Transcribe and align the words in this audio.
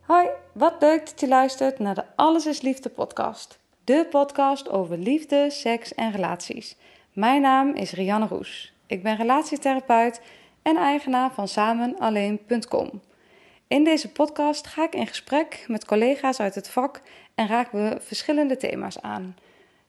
Hoi, 0.00 0.28
wat 0.52 0.74
leuk 0.80 1.06
dat 1.06 1.20
je 1.20 1.28
luistert 1.28 1.78
naar 1.78 1.94
de 1.94 2.04
Alles 2.16 2.46
is 2.46 2.60
Liefde 2.60 2.88
podcast. 2.88 3.58
De 3.84 4.06
podcast 4.10 4.68
over 4.68 4.98
liefde, 4.98 5.50
seks 5.50 5.94
en 5.94 6.12
relaties. 6.12 6.76
Mijn 7.12 7.40
naam 7.40 7.74
is 7.74 7.92
Rianne 7.92 8.26
Roes. 8.26 8.72
Ik 8.86 9.02
ben 9.02 9.16
relatietherapeut 9.16 10.20
en 10.62 10.76
eigenaar 10.76 11.32
van 11.34 11.48
samenalleen.com. 11.48 13.00
In 13.74 13.84
deze 13.84 14.12
podcast 14.12 14.66
ga 14.66 14.84
ik 14.84 14.94
in 14.94 15.06
gesprek 15.06 15.64
met 15.68 15.84
collega's 15.84 16.40
uit 16.40 16.54
het 16.54 16.68
vak 16.68 17.00
en 17.34 17.46
raken 17.46 17.90
we 17.90 18.00
verschillende 18.00 18.56
thema's 18.56 19.00
aan. 19.00 19.36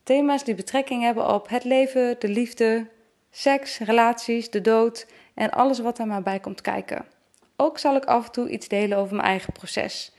Thema's 0.04 0.44
die 0.44 0.56
betrekking 0.56 1.04
hebben 1.04 1.34
op 1.34 1.50
het 1.50 1.64
leven, 1.64 2.16
de 2.20 2.28
liefde, 2.28 2.88
seks, 3.32 3.80
relaties, 3.80 4.50
de 4.50 4.62
dood 4.62 5.08
en 5.34 5.52
alles 5.52 5.80
wat 5.80 6.00
er 6.00 6.08
maar 6.08 6.22
bij 6.22 6.40
komt 6.40 6.62
kijken. 6.62 7.05
Ook 7.55 7.77
zal 7.77 7.96
ik 7.96 8.05
af 8.05 8.26
en 8.26 8.32
toe 8.32 8.50
iets 8.50 8.68
delen 8.68 8.98
over 8.98 9.16
mijn 9.16 9.27
eigen 9.27 9.54
proces. 9.54 10.12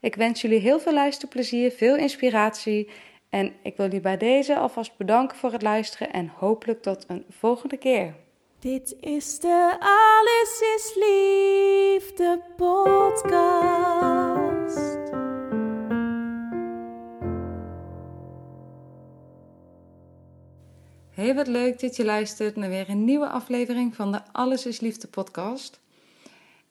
Ik 0.00 0.14
wens 0.14 0.40
jullie 0.40 0.60
heel 0.60 0.80
veel 0.80 0.94
luisterplezier, 0.94 1.70
veel 1.70 1.96
inspiratie 1.96 2.90
en 3.28 3.52
ik 3.62 3.76
wil 3.76 3.86
jullie 3.86 4.00
bij 4.00 4.16
deze 4.16 4.56
alvast 4.56 4.96
bedanken 4.96 5.36
voor 5.36 5.52
het 5.52 5.62
luisteren 5.62 6.12
en 6.12 6.32
hopelijk 6.36 6.82
tot 6.82 7.04
een 7.08 7.24
volgende 7.30 7.76
keer. 7.76 8.14
Dit 8.64 8.96
is 9.00 9.38
de 9.38 9.76
Alles 9.80 10.60
is 10.76 10.94
Liefde 10.94 12.42
podcast. 12.56 13.52
Hey, 21.10 21.34
wat 21.34 21.46
leuk 21.46 21.80
dat 21.80 21.96
je 21.96 22.04
luistert 22.04 22.56
naar 22.56 22.68
weer 22.68 22.88
een 22.88 23.04
nieuwe 23.04 23.28
aflevering 23.28 23.94
van 23.94 24.12
de 24.12 24.20
Alles 24.32 24.66
is 24.66 24.80
Liefde 24.80 25.06
podcast. 25.08 25.80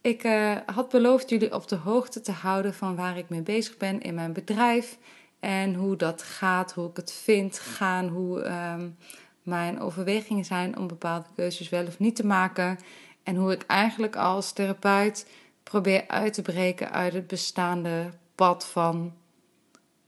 Ik 0.02 0.23
uh, 0.23 0.58
had 0.66 0.89
beloofd 0.89 1.30
jullie 1.30 1.53
op 1.53 1.67
de 1.67 1.75
hoogte 1.75 2.21
te 2.21 2.31
houden 2.31 2.73
van 2.73 2.95
waar 2.95 3.17
ik 3.17 3.30
mee 3.30 3.41
bezig 3.41 3.77
ben 3.77 4.02
in 4.02 4.14
mijn 4.14 4.33
bedrijf 4.33 4.97
en 5.39 5.73
hoe 5.73 5.95
dat 5.95 6.23
gaat, 6.23 6.73
hoe 6.73 6.89
ik 6.89 6.95
het 6.95 7.11
vind 7.11 7.59
gaan, 7.59 8.08
hoe 8.08 8.45
um, 8.45 8.97
mijn 9.44 9.80
overwegingen 9.80 10.45
zijn 10.45 10.77
om 10.77 10.88
bepaalde 10.88 11.25
keuzes 11.36 11.69
wel 11.69 11.86
of 11.86 11.99
niet 11.99 12.16
te 12.16 12.25
maken. 12.25 12.80
En 13.23 13.36
hoe 13.36 13.52
ik 13.52 13.63
eigenlijk 13.63 14.16
als 14.16 14.52
therapeut 14.52 15.27
probeer 15.63 16.08
uit 16.08 16.33
te 16.33 16.41
breken 16.41 16.91
uit 16.91 17.13
het 17.13 17.27
bestaande 17.27 18.09
pad 18.36 18.66
van 18.66 19.14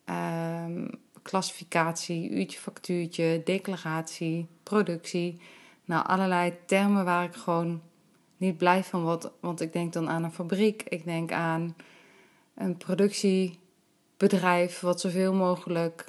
um, 0.06 0.90
klassificatie, 1.22 2.30
uurtje, 2.30 2.60
factuurtje, 2.60 3.42
declaratie, 3.44 4.48
productie. 4.64 5.42
Nou, 5.86 6.06
allerlei 6.06 6.54
termen 6.66 7.06
waar 7.06 7.24
ik 7.24 7.36
gewoon 7.36 7.82
niet 8.38 8.58
blij 8.58 8.84
van 8.84 9.04
word. 9.04 9.30
Want 9.40 9.62
ik 9.62 9.74
denk 9.74 9.94
dan 9.94 10.10
aan 10.10 10.24
een 10.24 10.32
fabriek, 10.32 10.84
ik 10.84 11.04
denk 11.04 11.32
aan 11.32 11.76
een 12.56 12.78
productiebedrijf 12.78 14.80
wat 14.80 15.02
zoveel 15.02 15.34
mogelijk 15.34 16.06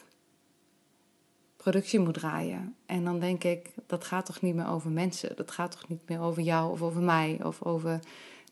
productie 1.71 2.01
moet 2.01 2.15
draaien. 2.15 2.75
En 2.87 3.05
dan 3.05 3.21
denk 3.21 3.45
ik, 3.45 3.71
dat 3.87 4.05
gaat 4.05 4.27
toch 4.27 4.41
niet 4.41 4.55
meer 4.55 4.69
over 4.69 4.91
mensen. 4.91 5.37
Dat 5.37 5.51
gaat 5.51 5.71
toch 5.71 5.89
niet 5.89 6.09
meer 6.09 6.21
over 6.21 6.43
jou 6.43 6.73
of 6.73 6.83
over 6.83 7.03
mij 7.03 7.39
of 7.43 7.63
over 7.63 8.01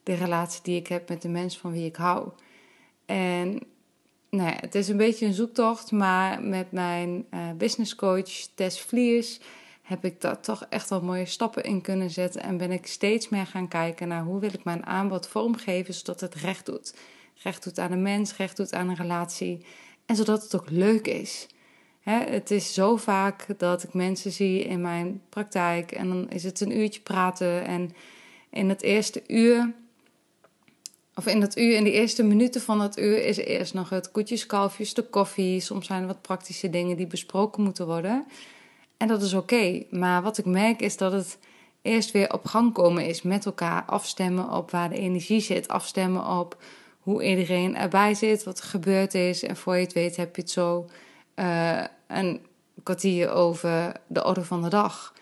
de 0.03 0.13
relatie 0.13 0.59
die 0.63 0.79
ik 0.79 0.87
heb 0.87 1.09
met 1.09 1.21
de 1.21 1.29
mens 1.29 1.57
van 1.57 1.71
wie 1.71 1.85
ik 1.85 1.95
hou. 1.95 2.29
En 3.05 3.59
nou 4.29 4.49
ja, 4.49 4.57
het 4.59 4.75
is 4.75 4.87
een 4.87 4.97
beetje 4.97 5.25
een 5.25 5.33
zoektocht, 5.33 5.91
maar 5.91 6.43
met 6.43 6.71
mijn 6.71 7.25
uh, 7.33 7.51
business 7.57 7.95
coach 7.95 8.29
Tess 8.55 8.81
Vliers 8.81 9.39
heb 9.81 10.05
ik 10.05 10.21
daar 10.21 10.41
toch 10.41 10.65
echt 10.69 10.89
wel 10.89 11.01
mooie 11.01 11.25
stappen 11.25 11.63
in 11.63 11.81
kunnen 11.81 12.09
zetten. 12.09 12.41
En 12.41 12.57
ben 12.57 12.71
ik 12.71 12.87
steeds 12.87 13.29
meer 13.29 13.45
gaan 13.45 13.67
kijken 13.67 14.07
naar 14.07 14.23
hoe 14.23 14.39
wil 14.39 14.53
ik 14.53 14.63
mijn 14.63 14.85
aanbod 14.85 15.27
vormgeven 15.27 15.93
zodat 15.93 16.21
het 16.21 16.35
recht 16.35 16.65
doet. 16.65 16.95
Recht 17.43 17.63
doet 17.63 17.79
aan 17.79 17.91
een 17.91 18.01
mens, 18.01 18.37
recht 18.37 18.57
doet 18.57 18.73
aan 18.73 18.89
een 18.89 18.95
relatie. 18.95 19.65
En 20.05 20.15
zodat 20.15 20.43
het 20.43 20.55
ook 20.55 20.69
leuk 20.69 21.07
is. 21.07 21.47
Het 22.13 22.51
is 22.51 22.73
zo 22.73 22.95
vaak 22.95 23.45
dat 23.57 23.83
ik 23.83 23.93
mensen 23.93 24.31
zie 24.31 24.63
in 24.63 24.81
mijn 24.81 25.21
praktijk 25.29 25.91
en 25.91 26.07
dan 26.07 26.29
is 26.29 26.43
het 26.43 26.61
een 26.61 26.77
uurtje 26.77 27.01
praten. 27.01 27.65
En 27.65 27.95
in 28.49 28.69
het 28.69 28.81
eerste 28.81 29.23
uur, 29.27 29.73
of 31.15 31.25
in 31.25 31.39
dat 31.39 31.57
uur, 31.57 31.75
in 31.75 31.83
de 31.83 31.91
eerste 31.91 32.23
minuten 32.23 32.61
van 32.61 32.79
dat 32.79 32.99
uur, 32.99 33.25
is 33.25 33.37
eerst 33.37 33.73
nog 33.73 33.89
het 33.89 34.11
koetjes, 34.11 34.45
kalfjes, 34.45 34.93
de 34.93 35.03
koffie. 35.03 35.59
Soms 35.59 35.85
zijn 35.85 36.01
er 36.01 36.07
wat 36.07 36.21
praktische 36.21 36.69
dingen 36.69 36.97
die 36.97 37.07
besproken 37.07 37.63
moeten 37.63 37.85
worden. 37.85 38.25
En 38.97 39.07
dat 39.07 39.21
is 39.21 39.33
oké. 39.33 39.83
Maar 39.89 40.21
wat 40.21 40.37
ik 40.37 40.45
merk 40.45 40.81
is 40.81 40.97
dat 40.97 41.11
het 41.11 41.37
eerst 41.81 42.11
weer 42.11 42.33
op 42.33 42.45
gang 42.45 42.73
komen 42.73 43.05
is 43.05 43.21
met 43.21 43.45
elkaar. 43.45 43.83
Afstemmen 43.83 44.51
op 44.51 44.71
waar 44.71 44.89
de 44.89 44.97
energie 44.97 45.41
zit. 45.41 45.67
Afstemmen 45.67 46.27
op 46.39 46.57
hoe 46.99 47.23
iedereen 47.23 47.75
erbij 47.75 48.13
zit, 48.13 48.43
wat 48.43 48.57
er 48.57 48.65
gebeurd 48.65 49.13
is. 49.13 49.43
En 49.43 49.57
voor 49.57 49.75
je 49.75 49.83
het 49.83 49.93
weet 49.93 50.15
heb 50.15 50.35
je 50.35 50.41
het 50.41 50.51
zo 50.51 50.89
uh, 51.35 51.83
een 52.07 52.45
kwartier 52.83 53.31
over 53.31 53.91
de 54.07 54.25
orde 54.25 54.43
van 54.43 54.61
de 54.61 54.69
dag. 54.69 55.13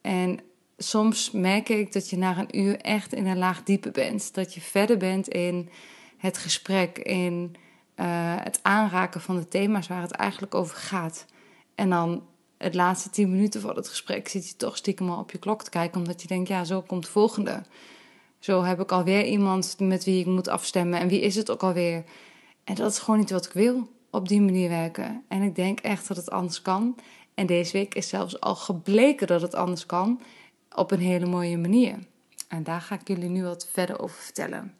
En 0.00 0.40
soms 0.76 1.30
merk 1.30 1.68
ik 1.68 1.92
dat 1.92 2.10
je 2.10 2.18
na 2.18 2.38
een 2.38 2.58
uur 2.58 2.76
echt 2.76 3.14
in 3.14 3.26
een 3.26 3.38
laag 3.38 3.62
diepe 3.62 3.90
bent. 3.90 4.34
Dat 4.34 4.54
je 4.54 4.60
verder 4.60 4.96
bent 4.96 5.28
in 5.28 5.68
het 6.16 6.38
gesprek, 6.38 6.98
in 6.98 7.56
uh, 7.96 8.06
het 8.38 8.58
aanraken 8.62 9.20
van 9.20 9.36
de 9.36 9.48
thema's 9.48 9.86
waar 9.86 10.02
het 10.02 10.10
eigenlijk 10.10 10.54
over 10.54 10.76
gaat. 10.76 11.26
En 11.74 11.90
dan 11.90 12.22
het 12.58 12.74
laatste 12.74 13.10
tien 13.10 13.30
minuten 13.30 13.60
voor 13.60 13.76
het 13.76 13.88
gesprek 13.88 14.28
zit 14.28 14.48
je 14.48 14.56
toch 14.56 14.76
stiekem 14.76 15.10
al 15.10 15.18
op 15.18 15.30
je 15.30 15.38
klok 15.38 15.62
te 15.62 15.70
kijken, 15.70 16.00
omdat 16.00 16.22
je 16.22 16.28
denkt, 16.28 16.48
ja, 16.48 16.64
zo 16.64 16.82
komt 16.82 17.04
de 17.04 17.10
volgende. 17.10 17.62
Zo 18.38 18.62
heb 18.62 18.80
ik 18.80 18.92
alweer 18.92 19.24
iemand 19.24 19.76
met 19.78 20.04
wie 20.04 20.20
ik 20.20 20.26
moet 20.26 20.48
afstemmen 20.48 21.00
en 21.00 21.08
wie 21.08 21.20
is 21.20 21.34
het 21.34 21.50
ook 21.50 21.62
alweer. 21.62 22.04
En 22.64 22.74
dat 22.74 22.92
is 22.92 22.98
gewoon 22.98 23.20
niet 23.20 23.30
wat 23.30 23.46
ik 23.46 23.52
wil, 23.52 23.88
op 24.10 24.28
die 24.28 24.40
manier 24.40 24.68
werken. 24.68 25.24
En 25.28 25.42
ik 25.42 25.54
denk 25.54 25.80
echt 25.80 26.08
dat 26.08 26.16
het 26.16 26.30
anders 26.30 26.62
kan. 26.62 26.96
En 27.34 27.46
deze 27.46 27.72
week 27.72 27.94
is 27.94 28.08
zelfs 28.08 28.40
al 28.40 28.54
gebleken 28.54 29.26
dat 29.26 29.42
het 29.42 29.54
anders 29.54 29.86
kan, 29.86 30.20
op 30.74 30.90
een 30.90 31.00
hele 31.00 31.26
mooie 31.26 31.58
manier. 31.58 31.98
En 32.48 32.62
daar 32.62 32.80
ga 32.80 32.94
ik 32.94 33.08
jullie 33.08 33.28
nu 33.28 33.44
wat 33.44 33.68
verder 33.72 34.00
over 34.00 34.16
vertellen. 34.16 34.74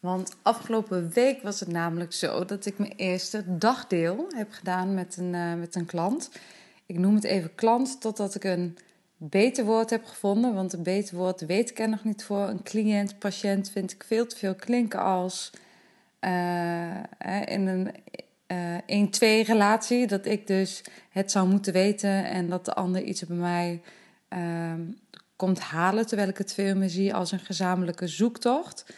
Want 0.00 0.36
afgelopen 0.42 1.10
week 1.12 1.42
was 1.42 1.60
het 1.60 1.68
namelijk 1.68 2.12
zo 2.12 2.44
dat 2.44 2.66
ik 2.66 2.78
mijn 2.78 2.92
eerste 2.96 3.58
dagdeel 3.58 4.26
heb 4.28 4.52
gedaan 4.52 4.94
met 4.94 5.16
een, 5.16 5.34
uh, 5.34 5.54
met 5.54 5.74
een 5.74 5.86
klant. 5.86 6.30
Ik 6.86 6.98
noem 6.98 7.14
het 7.14 7.24
even 7.24 7.54
klant 7.54 8.00
totdat 8.00 8.34
ik 8.34 8.44
een 8.44 8.78
beter 9.16 9.64
woord 9.64 9.90
heb 9.90 10.04
gevonden. 10.04 10.54
Want 10.54 10.72
een 10.72 10.82
beter 10.82 11.16
woord 11.16 11.46
weet 11.46 11.70
ik 11.70 11.78
er 11.78 11.88
nog 11.88 12.04
niet 12.04 12.24
voor. 12.24 12.48
Een 12.48 12.62
cliënt, 12.62 13.18
patiënt 13.18 13.70
vind 13.70 13.92
ik 13.92 14.04
veel 14.04 14.26
te 14.26 14.36
veel 14.36 14.54
klinken 14.54 15.00
als 15.00 15.52
in 17.44 17.66
een 17.66 17.90
uh, 18.88 19.42
1-2 19.44 19.46
relatie. 19.46 20.06
Dat 20.06 20.26
ik 20.26 20.46
dus 20.46 20.84
het 21.10 21.30
zou 21.30 21.48
moeten 21.48 21.72
weten 21.72 22.24
en 22.24 22.48
dat 22.48 22.64
de 22.64 22.74
ander 22.74 23.02
iets 23.02 23.26
bij 23.26 23.36
mij 23.36 23.82
uh, 24.28 24.72
komt 25.36 25.60
halen. 25.60 26.06
Terwijl 26.06 26.28
ik 26.28 26.38
het 26.38 26.54
veel 26.54 26.76
meer 26.76 26.88
zie 26.88 27.14
als 27.14 27.32
een 27.32 27.38
gezamenlijke 27.38 28.06
zoektocht. 28.06 28.94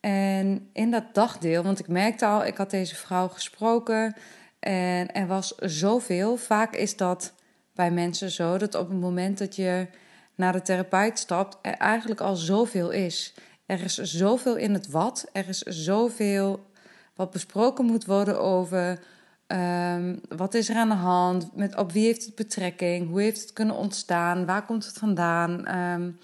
En 0.00 0.68
in 0.72 0.90
dat 0.90 1.14
dagdeel, 1.14 1.62
want 1.62 1.78
ik 1.78 1.88
merkte 1.88 2.26
al, 2.26 2.44
ik 2.44 2.56
had 2.56 2.70
deze 2.70 2.94
vrouw 2.94 3.28
gesproken 3.28 4.16
en 4.60 5.12
er 5.12 5.26
was 5.26 5.54
zoveel. 5.56 6.36
Vaak 6.36 6.74
is 6.76 6.96
dat 6.96 7.34
bij 7.74 7.90
mensen 7.90 8.30
zo 8.30 8.58
dat 8.58 8.74
op 8.74 8.88
het 8.88 9.00
moment 9.00 9.38
dat 9.38 9.56
je 9.56 9.86
naar 10.34 10.52
de 10.52 10.62
therapeut 10.62 11.18
stapt, 11.18 11.58
er 11.62 11.74
eigenlijk 11.74 12.20
al 12.20 12.36
zoveel 12.36 12.90
is. 12.90 13.34
Er 13.66 13.82
is 13.82 13.94
zoveel 13.94 14.56
in 14.56 14.72
het 14.72 14.90
wat, 14.90 15.26
er 15.32 15.48
is 15.48 15.58
zoveel 15.58 16.66
wat 17.14 17.30
besproken 17.30 17.84
moet 17.84 18.04
worden 18.04 18.40
over 18.40 18.98
um, 19.46 20.20
wat 20.28 20.54
is 20.54 20.68
er 20.68 20.76
aan 20.76 20.88
de 20.88 20.94
hand, 20.94 21.56
met, 21.56 21.76
op 21.76 21.92
wie 21.92 22.04
heeft 22.04 22.24
het 22.24 22.34
betrekking, 22.34 23.08
hoe 23.08 23.20
heeft 23.20 23.40
het 23.40 23.52
kunnen 23.52 23.76
ontstaan, 23.76 24.46
waar 24.46 24.64
komt 24.64 24.86
het 24.86 24.98
vandaan. 24.98 25.78
Um, 25.78 26.18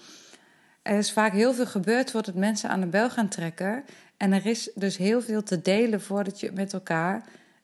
er 0.81 0.97
is 0.97 1.11
vaak 1.11 1.33
heel 1.33 1.53
veel 1.53 1.65
gebeurd 1.65 2.11
voordat 2.11 2.35
mensen 2.35 2.69
aan 2.69 2.81
de 2.81 2.87
bel 2.87 3.09
gaan 3.09 3.27
trekken. 3.27 3.83
En 4.17 4.33
er 4.33 4.45
is 4.45 4.71
dus 4.75 4.97
heel 4.97 5.21
veel 5.21 5.43
te 5.43 5.61
delen 5.61 6.01
voordat 6.01 6.39
je 6.39 6.51
met 6.53 6.73
elkaar 6.73 7.23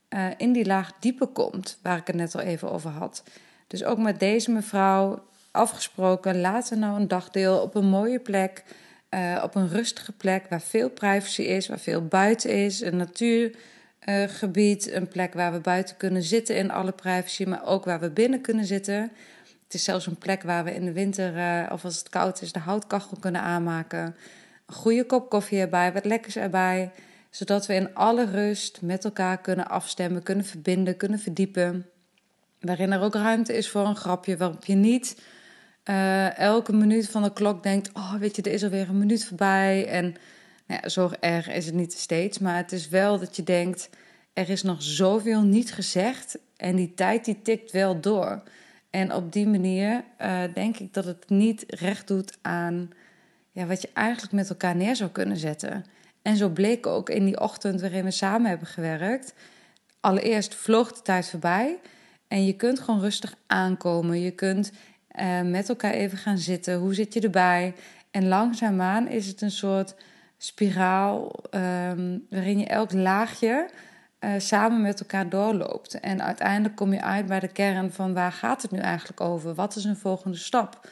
uh, 0.10 0.26
in 0.38 0.52
die 0.52 0.66
laag 0.66 0.92
dieper 1.00 1.28
komt, 1.28 1.80
waar 1.82 1.98
ik 1.98 2.08
het 2.08 2.16
net 2.16 2.36
al 2.36 2.42
even 2.42 2.72
over 2.72 2.90
had. 2.90 3.24
Dus 3.68 3.84
ook 3.84 3.98
met 3.98 4.20
deze 4.20 4.52
mevrouw 4.52 5.24
afgesproken, 5.52 6.42
laten 6.42 6.74
we 6.74 6.86
nou 6.86 7.00
een 7.00 7.08
dagdeel 7.08 7.62
op 7.62 7.76
een 7.76 7.90
mooie 7.90 8.20
plek, 8.20 8.64
uh, 9.10 9.42
op 9.44 9.56
een 9.56 9.70
rustige 9.70 10.12
plek 10.12 10.46
waar 10.50 10.62
veel 10.62 10.90
privacy 10.90 11.42
is, 11.42 11.68
waar 11.68 11.80
veel 11.80 12.06
buiten 12.06 12.52
is, 12.52 12.82
een 12.82 12.98
natuurgebied, 12.98 14.92
een 14.92 15.08
plek 15.08 15.34
waar 15.34 15.52
we 15.52 15.60
buiten 15.60 15.98
kunnen 15.98 16.24
zitten 16.24 16.56
in 16.56 16.72
alle 16.72 16.92
privacy, 16.92 17.44
maar 17.44 17.66
ook 17.66 17.86
waar 17.86 18.00
we 18.00 18.10
binnen 18.10 18.42
kunnen 18.42 18.66
zitten. 18.66 19.12
Het 19.64 19.74
is 19.74 19.84
zelfs 19.84 20.08
een 20.08 20.18
plek 20.18 20.44
waar 20.44 20.64
we 20.64 20.74
in 20.74 20.86
de 20.86 20.92
winter, 20.94 21.36
uh, 21.36 21.70
of 21.72 21.84
als 21.84 21.98
het 21.98 22.10
koud 22.10 22.42
is, 22.42 22.52
de 22.52 22.60
houtkachel 22.60 23.18
kunnen 23.20 23.42
aanmaken. 23.42 24.16
Een 24.66 24.76
goede 24.76 25.06
kop 25.06 25.30
koffie 25.30 25.60
erbij, 25.60 25.94
wat 25.94 26.06
lekkers 26.06 26.36
erbij 26.36 26.92
zodat 27.38 27.66
we 27.66 27.74
in 27.74 27.94
alle 27.96 28.26
rust 28.26 28.82
met 28.82 29.06
elkaar 29.06 29.42
kunnen 29.42 29.68
afstemmen, 29.68 30.24
kunnen 30.24 30.46
verbinden, 30.46 30.98
kunnen 30.98 31.20
verdiepen. 31.20 31.86
Waarin 32.60 32.92
er 32.92 33.02
ook 33.02 33.14
ruimte 33.14 33.58
is 33.58 33.70
voor 33.70 33.86
een 33.86 33.96
grapje, 33.96 34.38
waarop 34.38 34.66
je 34.66 34.76
niet 34.76 35.22
uh, 35.90 36.38
elke 36.38 36.74
minuut 36.74 37.10
van 37.10 37.24
de 37.24 37.34
klok 37.34 37.64
denkt: 37.64 37.92
Oh, 37.94 38.14
weet 38.14 38.36
je, 38.36 38.42
er 38.42 38.52
is 38.52 38.64
alweer 38.64 38.90
een 38.90 38.98
minuut 38.98 39.26
voorbij. 39.26 39.88
En 39.88 40.16
nou 40.68 40.82
ja, 40.82 40.90
zo 40.90 41.12
erg 41.20 41.50
is 41.50 41.66
het 41.66 41.76
niet 41.76 41.94
steeds, 41.94 42.40
maar 42.40 42.56
het 42.56 42.72
is 42.72 42.90
wel 42.90 43.20
dat 43.20 43.36
je 43.36 43.44
denkt: 43.44 43.90
Er 44.34 44.50
is 44.50 44.64
nog 44.64 44.84
zoveel 44.84 45.42
niet 45.42 45.74
gezegd 45.74 46.38
en 46.58 46.76
die 46.76 46.94
tijd 46.94 47.26
die 47.26 47.42
tikt 47.42 47.72
wel 47.72 48.00
door. 48.00 48.44
En 48.90 49.14
op 49.14 49.32
die 49.32 49.48
manier 49.48 50.04
uh, 50.22 50.44
denk 50.54 50.78
ik 50.78 50.94
dat 50.94 51.06
het 51.06 51.30
niet 51.30 51.64
recht 51.68 52.08
doet 52.08 52.38
aan 52.42 52.90
ja, 53.52 53.66
wat 53.66 53.82
je 53.82 53.90
eigenlijk 53.94 54.34
met 54.34 54.50
elkaar 54.50 54.76
neer 54.76 54.96
zou 54.96 55.10
kunnen 55.10 55.38
zetten. 55.38 55.86
En 56.22 56.38
zo 56.38 56.50
bleek 56.50 56.88
ook 56.88 57.10
in 57.10 57.26
die 57.26 57.40
ochtend 57.40 57.82
waarin 57.82 58.04
we 58.04 58.12
samen 58.12 58.50
hebben 58.50 58.68
gewerkt. 58.68 59.34
Allereerst 60.00 60.56
vloog 60.56 60.92
de 60.94 61.02
tijd 61.02 61.30
voorbij. 61.30 61.80
En 62.28 62.46
je 62.46 62.54
kunt 62.54 62.80
gewoon 62.80 63.00
rustig 63.00 63.36
aankomen. 63.48 64.22
Je 64.22 64.32
kunt 64.32 64.72
uh, 65.20 65.42
met 65.42 65.70
elkaar 65.70 65.92
even 65.92 66.18
gaan 66.18 66.38
zitten. 66.38 66.78
Hoe 66.78 66.94
zit 66.94 67.14
je 67.14 67.22
erbij? 67.22 67.74
En 68.12 68.28
langzaamaan 68.28 69.08
is 69.08 69.28
het 69.28 69.42
een 69.42 69.52
soort 69.52 69.96
spiraal 70.38 71.32
um, 71.52 72.26
waarin 72.30 72.60
je 72.60 72.66
elk 72.66 72.94
laagje 72.94 73.70
uh, 74.20 74.32
samen 74.38 74.82
met 74.82 75.00
elkaar 75.00 75.30
doorloopt. 75.30 76.00
En 76.00 76.24
uiteindelijk 76.24 76.76
kom 76.76 76.94
je 76.94 77.02
uit 77.02 77.26
bij 77.26 77.40
de 77.40 77.48
kern 77.48 77.92
van 77.92 78.14
waar 78.14 78.32
gaat 78.32 78.62
het 78.62 78.72
nu 78.72 78.80
eigenlijk 78.80 79.22
over? 79.22 79.54
Wat 79.54 79.76
is 79.76 79.84
een 79.84 79.98
volgende 79.98 80.38
stap? 80.38 80.90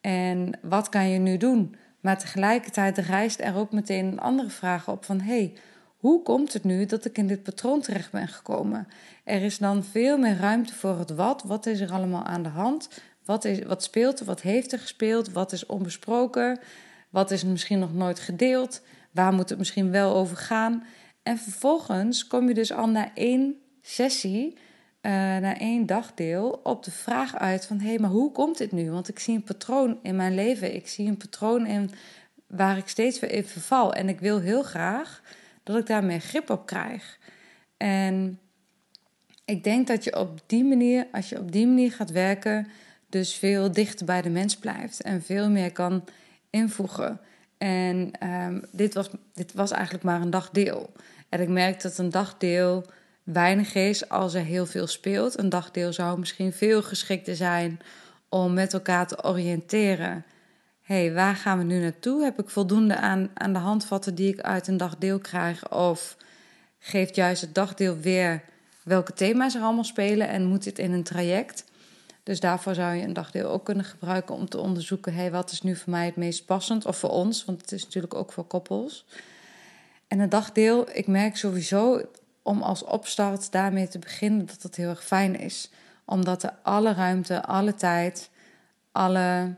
En 0.00 0.58
wat 0.62 0.88
kan 0.88 1.08
je 1.08 1.18
nu 1.18 1.36
doen? 1.36 1.76
Maar 2.00 2.18
tegelijkertijd 2.18 2.98
rijst 2.98 3.40
er 3.40 3.56
ook 3.56 3.72
meteen 3.72 4.06
een 4.06 4.20
andere 4.20 4.50
vraag 4.50 4.88
op 4.88 5.04
van... 5.04 5.20
hey, 5.20 5.52
hoe 5.96 6.22
komt 6.22 6.52
het 6.52 6.64
nu 6.64 6.86
dat 6.86 7.04
ik 7.04 7.18
in 7.18 7.26
dit 7.26 7.42
patroon 7.42 7.80
terecht 7.80 8.10
ben 8.10 8.28
gekomen? 8.28 8.88
Er 9.24 9.42
is 9.42 9.58
dan 9.58 9.84
veel 9.84 10.18
meer 10.18 10.36
ruimte 10.36 10.74
voor 10.74 10.98
het 10.98 11.14
wat. 11.14 11.42
Wat 11.42 11.66
is 11.66 11.80
er 11.80 11.92
allemaal 11.92 12.24
aan 12.24 12.42
de 12.42 12.48
hand? 12.48 12.88
Wat, 13.28 13.44
is, 13.44 13.62
wat 13.62 13.82
speelt 13.82 14.20
er? 14.20 14.26
Wat 14.26 14.40
heeft 14.40 14.72
er 14.72 14.78
gespeeld? 14.78 15.32
Wat 15.32 15.52
is 15.52 15.66
onbesproken? 15.66 16.58
Wat 17.10 17.30
is 17.30 17.44
misschien 17.44 17.78
nog 17.78 17.94
nooit 17.94 18.20
gedeeld? 18.20 18.82
Waar 19.10 19.32
moet 19.32 19.48
het 19.48 19.58
misschien 19.58 19.90
wel 19.90 20.14
over 20.14 20.36
gaan? 20.36 20.84
En 21.22 21.38
vervolgens 21.38 22.26
kom 22.26 22.48
je 22.48 22.54
dus 22.54 22.72
al 22.72 22.88
na 22.88 23.10
één 23.14 23.56
sessie 23.82 24.56
uh, 25.02 25.12
na 25.12 25.58
één 25.58 25.86
dagdeel 25.86 26.60
op 26.62 26.84
de 26.84 26.90
vraag 26.90 27.36
uit 27.36 27.66
van... 27.66 27.80
hé, 27.80 27.88
hey, 27.88 27.98
maar 27.98 28.10
hoe 28.10 28.32
komt 28.32 28.58
dit 28.58 28.72
nu? 28.72 28.90
Want 28.90 29.08
ik 29.08 29.18
zie 29.18 29.34
een 29.34 29.42
patroon 29.42 29.98
in 30.02 30.16
mijn 30.16 30.34
leven. 30.34 30.74
Ik 30.74 30.88
zie 30.88 31.08
een 31.08 31.16
patroon 31.16 31.66
in 31.66 31.90
waar 32.46 32.76
ik 32.76 32.88
steeds 32.88 33.20
weer 33.20 33.30
even 33.30 33.60
val. 33.60 33.94
En 33.94 34.08
ik 34.08 34.20
wil 34.20 34.40
heel 34.40 34.62
graag 34.62 35.22
dat 35.62 35.76
ik 35.76 35.86
daar 35.86 36.04
meer 36.04 36.20
grip 36.20 36.50
op 36.50 36.66
krijg. 36.66 37.18
En 37.76 38.38
ik 39.44 39.64
denk 39.64 39.86
dat 39.86 40.04
je 40.04 40.18
op 40.18 40.40
die 40.46 40.64
manier, 40.64 41.06
als 41.12 41.28
je 41.28 41.38
op 41.38 41.52
die 41.52 41.66
manier 41.66 41.92
gaat 41.92 42.10
werken... 42.10 42.68
dus 43.08 43.34
veel 43.34 43.72
dichter 43.72 44.06
bij 44.06 44.22
de 44.22 44.30
mens 44.30 44.56
blijft 44.56 45.02
en 45.02 45.22
veel 45.22 45.50
meer 45.50 45.72
kan 45.72 46.04
invoegen. 46.50 47.20
En 47.58 48.12
um, 48.22 48.62
dit, 48.70 48.94
was, 48.94 49.08
dit 49.34 49.52
was 49.52 49.70
eigenlijk 49.70 50.04
maar 50.04 50.20
een 50.20 50.30
dagdeel. 50.30 50.92
En 51.28 51.40
ik 51.40 51.48
merk 51.48 51.82
dat 51.82 51.98
een 51.98 52.10
dagdeel 52.10 52.84
weinig 53.22 53.74
is 53.74 54.08
als 54.08 54.34
er 54.34 54.44
heel 54.44 54.66
veel 54.66 54.86
speelt. 54.86 55.38
Een 55.38 55.48
dagdeel 55.48 55.92
zou 55.92 56.18
misschien 56.18 56.52
veel 56.52 56.82
geschikter 56.82 57.36
zijn 57.36 57.80
om 58.28 58.52
met 58.52 58.72
elkaar 58.72 59.06
te 59.06 59.24
oriënteren. 59.24 60.24
Hey, 60.82 61.12
waar 61.12 61.34
gaan 61.34 61.58
we 61.58 61.64
nu 61.64 61.80
naartoe? 61.80 62.24
Heb 62.24 62.38
ik 62.38 62.50
voldoende 62.50 62.96
aan, 62.96 63.30
aan 63.34 63.52
de 63.52 63.58
handvatten 63.58 64.14
die 64.14 64.32
ik 64.32 64.40
uit 64.40 64.68
een 64.68 64.76
dagdeel 64.76 65.18
krijg? 65.18 65.72
Of 65.72 66.16
geeft 66.78 67.14
juist 67.14 67.40
het 67.40 67.54
dagdeel 67.54 67.98
weer 67.98 68.42
welke 68.82 69.12
thema's 69.12 69.54
er 69.54 69.62
allemaal 69.62 69.84
spelen 69.84 70.28
en 70.28 70.44
moet 70.44 70.64
dit 70.64 70.78
in 70.78 70.92
een 70.92 71.02
traject? 71.02 71.64
Dus 72.28 72.40
daarvoor 72.40 72.74
zou 72.74 72.94
je 72.94 73.02
een 73.02 73.12
dagdeel 73.12 73.50
ook 73.50 73.64
kunnen 73.64 73.84
gebruiken 73.84 74.34
om 74.34 74.48
te 74.48 74.58
onderzoeken: 74.58 75.14
hé, 75.14 75.30
wat 75.30 75.50
is 75.50 75.62
nu 75.62 75.76
voor 75.76 75.90
mij 75.90 76.06
het 76.06 76.16
meest 76.16 76.44
passend? 76.44 76.86
Of 76.86 76.98
voor 76.98 77.10
ons, 77.10 77.44
want 77.44 77.60
het 77.60 77.72
is 77.72 77.84
natuurlijk 77.84 78.14
ook 78.14 78.32
voor 78.32 78.44
koppels. 78.44 79.06
En 80.08 80.18
een 80.18 80.28
dagdeel, 80.28 80.86
ik 80.92 81.06
merk 81.06 81.36
sowieso 81.36 82.02
om 82.42 82.62
als 82.62 82.84
opstart 82.84 83.52
daarmee 83.52 83.88
te 83.88 83.98
beginnen, 83.98 84.46
dat 84.46 84.62
dat 84.62 84.74
heel 84.74 84.88
erg 84.88 85.04
fijn 85.04 85.38
is. 85.40 85.70
Omdat 86.04 86.42
er 86.42 86.54
alle 86.62 86.92
ruimte, 86.92 87.42
alle 87.42 87.74
tijd, 87.74 88.30
alle 88.92 89.54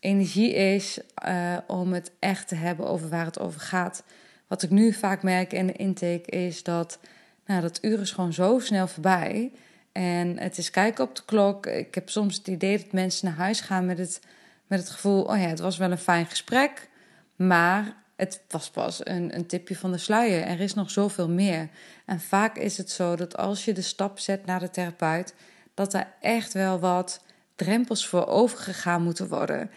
energie 0.00 0.54
is 0.54 0.98
uh, 1.28 1.56
om 1.66 1.92
het 1.92 2.10
echt 2.18 2.48
te 2.48 2.54
hebben 2.54 2.86
over 2.86 3.08
waar 3.08 3.24
het 3.24 3.40
over 3.40 3.60
gaat. 3.60 4.02
Wat 4.46 4.62
ik 4.62 4.70
nu 4.70 4.92
vaak 4.92 5.22
merk 5.22 5.52
in 5.52 5.66
de 5.66 5.72
intake 5.72 6.30
is 6.30 6.62
dat 6.62 6.98
nou, 7.46 7.60
dat 7.60 7.78
uur 7.82 8.00
is 8.00 8.12
gewoon 8.12 8.32
zo 8.32 8.58
snel 8.58 8.86
voorbij. 8.86 9.52
En 9.94 10.38
het 10.38 10.58
is 10.58 10.70
kijken 10.70 11.04
op 11.04 11.16
de 11.16 11.22
klok. 11.24 11.66
Ik 11.66 11.94
heb 11.94 12.08
soms 12.08 12.36
het 12.36 12.48
idee 12.48 12.78
dat 12.78 12.92
mensen 12.92 13.26
naar 13.26 13.36
huis 13.36 13.60
gaan 13.60 13.86
met 13.86 13.98
het, 13.98 14.20
met 14.66 14.78
het 14.78 14.90
gevoel: 14.90 15.22
oh 15.22 15.36
ja, 15.36 15.46
het 15.46 15.58
was 15.58 15.76
wel 15.76 15.90
een 15.90 15.98
fijn 15.98 16.26
gesprek. 16.26 16.88
Maar 17.36 17.96
het 18.16 18.40
was 18.48 18.70
pas 18.70 19.06
een, 19.06 19.34
een 19.34 19.46
tipje 19.46 19.76
van 19.76 19.92
de 19.92 19.98
sluier. 19.98 20.42
Er 20.42 20.60
is 20.60 20.74
nog 20.74 20.90
zoveel 20.90 21.28
meer. 21.28 21.68
En 22.04 22.20
vaak 22.20 22.56
is 22.56 22.76
het 22.76 22.90
zo 22.90 23.16
dat 23.16 23.36
als 23.36 23.64
je 23.64 23.72
de 23.72 23.82
stap 23.82 24.18
zet 24.18 24.46
naar 24.46 24.60
de 24.60 24.70
therapeut, 24.70 25.34
dat 25.74 25.94
er 25.94 26.06
echt 26.20 26.52
wel 26.52 26.78
wat 26.78 27.22
drempels 27.54 28.06
voor 28.06 28.26
overgegaan 28.26 29.02
moeten 29.02 29.28
worden. 29.28 29.70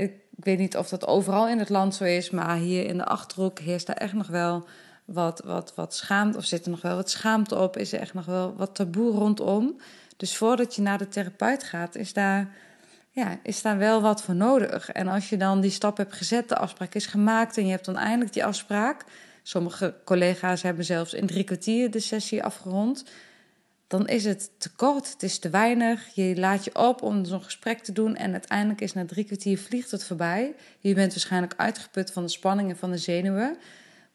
ik 0.00 0.12
weet 0.30 0.58
niet 0.58 0.76
of 0.76 0.88
dat 0.88 1.06
overal 1.06 1.48
in 1.48 1.58
het 1.58 1.68
land 1.68 1.94
zo 1.94 2.04
is, 2.04 2.30
maar 2.30 2.56
hier 2.56 2.86
in 2.86 2.96
de 2.96 3.04
achterhoek 3.04 3.58
heerst 3.58 3.86
daar 3.86 3.96
echt 3.96 4.12
nog 4.12 4.26
wel 4.26 4.66
wat, 5.08 5.42
wat, 5.44 5.72
wat 5.74 5.94
schaamte, 5.94 6.38
of 6.38 6.44
zit 6.44 6.64
er 6.64 6.70
nog 6.70 6.82
wel 6.82 6.96
wat 6.96 7.10
schaamte 7.10 7.58
op, 7.58 7.76
is 7.76 7.92
er 7.92 8.00
echt 8.00 8.14
nog 8.14 8.24
wel 8.24 8.54
wat 8.56 8.74
taboe 8.74 9.12
rondom. 9.12 9.80
Dus 10.16 10.36
voordat 10.36 10.74
je 10.74 10.82
naar 10.82 10.98
de 10.98 11.08
therapeut 11.08 11.64
gaat, 11.64 11.94
is 11.94 12.12
daar 12.12 12.48
ja, 13.10 13.38
is 13.42 13.62
daar 13.62 13.78
wel 13.78 14.00
wat 14.00 14.22
voor 14.22 14.34
nodig. 14.34 14.90
En 14.90 15.08
als 15.08 15.28
je 15.28 15.36
dan 15.36 15.60
die 15.60 15.70
stap 15.70 15.96
hebt 15.96 16.14
gezet, 16.14 16.48
de 16.48 16.56
afspraak 16.56 16.94
is 16.94 17.06
gemaakt 17.06 17.56
en 17.56 17.64
je 17.64 17.70
hebt 17.70 17.84
dan 17.84 17.96
eindelijk 17.96 18.32
die 18.32 18.44
afspraak. 18.44 19.04
Sommige 19.42 19.94
collega's 20.04 20.62
hebben 20.62 20.84
zelfs 20.84 21.14
in 21.14 21.26
drie 21.26 21.44
kwartier 21.44 21.90
de 21.90 22.00
sessie 22.00 22.42
afgerond. 22.42 23.04
Dan 23.86 24.08
is 24.08 24.24
het 24.24 24.50
te 24.58 24.70
kort, 24.70 25.12
het 25.12 25.22
is 25.22 25.38
te 25.38 25.50
weinig. 25.50 26.14
Je 26.14 26.36
laat 26.36 26.64
je 26.64 26.74
op 26.74 27.02
om 27.02 27.24
zo'n 27.24 27.42
gesprek 27.42 27.78
te 27.78 27.92
doen 27.92 28.16
en 28.16 28.32
uiteindelijk 28.32 28.80
is 28.80 28.92
na 28.92 29.04
drie 29.04 29.24
kwartier 29.24 29.58
vliegt 29.58 29.90
het 29.90 30.04
voorbij. 30.04 30.54
Je 30.78 30.94
bent 30.94 31.12
waarschijnlijk 31.12 31.54
uitgeput 31.56 32.12
van 32.12 32.22
de 32.22 32.28
spanning 32.28 32.70
en 32.70 32.76
van 32.76 32.90
de 32.90 32.98
zenuwen. 32.98 33.56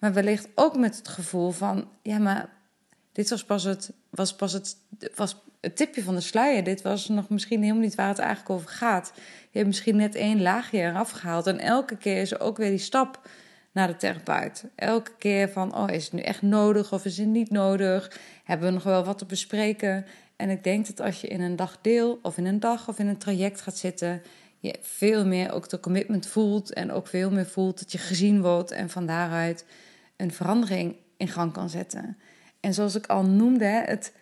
Maar 0.03 0.13
wellicht 0.13 0.47
ook 0.55 0.77
met 0.77 0.97
het 0.97 1.07
gevoel 1.07 1.51
van, 1.51 1.87
ja, 2.01 2.17
maar 2.17 2.49
dit 3.11 3.29
was 3.29 3.43
pas 3.43 3.63
het, 3.63 3.91
was 4.09 4.35
pas 4.35 4.53
het, 4.53 4.77
was 5.15 5.35
het 5.61 5.75
tipje 5.75 6.03
van 6.03 6.15
de 6.15 6.21
sluier. 6.21 6.63
Dit 6.63 6.81
was 6.81 7.07
nog 7.07 7.29
misschien 7.29 7.61
helemaal 7.61 7.81
niet 7.81 7.95
waar 7.95 8.07
het 8.07 8.19
eigenlijk 8.19 8.49
over 8.49 8.69
gaat. 8.69 9.11
Je 9.15 9.57
hebt 9.57 9.67
misschien 9.67 9.95
net 9.95 10.15
één 10.15 10.41
laagje 10.41 10.77
eraf 10.77 11.09
gehaald. 11.09 11.47
En 11.47 11.59
elke 11.59 11.97
keer 11.97 12.21
is 12.21 12.31
er 12.31 12.39
ook 12.39 12.57
weer 12.57 12.69
die 12.69 12.77
stap 12.77 13.27
naar 13.71 13.87
de 13.87 13.95
therapeut. 13.95 14.65
Elke 14.75 15.11
keer 15.17 15.49
van, 15.49 15.75
oh, 15.75 15.89
is 15.89 16.03
het 16.03 16.13
nu 16.13 16.21
echt 16.21 16.41
nodig 16.41 16.93
of 16.93 17.05
is 17.05 17.17
het 17.17 17.27
niet 17.27 17.49
nodig? 17.49 18.19
Hebben 18.43 18.67
we 18.67 18.73
nog 18.73 18.83
wel 18.83 19.03
wat 19.03 19.17
te 19.17 19.25
bespreken? 19.25 20.05
En 20.35 20.49
ik 20.49 20.63
denk 20.63 20.87
dat 20.87 20.99
als 21.01 21.21
je 21.21 21.27
in 21.27 21.41
een 21.41 21.55
dagdeel 21.55 22.19
of 22.21 22.37
in 22.37 22.45
een 22.45 22.59
dag 22.59 22.87
of 22.87 22.99
in 22.99 23.07
een 23.07 23.17
traject 23.17 23.61
gaat 23.61 23.77
zitten, 23.77 24.21
je 24.59 24.75
veel 24.81 25.25
meer 25.25 25.51
ook 25.51 25.69
de 25.69 25.79
commitment 25.79 26.27
voelt 26.27 26.73
en 26.73 26.91
ook 26.91 27.07
veel 27.07 27.31
meer 27.31 27.47
voelt 27.47 27.79
dat 27.79 27.91
je 27.91 27.97
gezien 27.97 28.41
wordt 28.41 28.71
en 28.71 28.89
van 28.89 29.05
daaruit 29.05 29.65
een 30.17 30.31
verandering 30.31 30.95
in 31.17 31.27
gang 31.27 31.53
kan 31.53 31.69
zetten. 31.69 32.17
En 32.59 32.73
zoals 32.73 32.95
ik 32.95 33.05
al 33.05 33.23
noemde, 33.25 33.65
het 33.65 34.13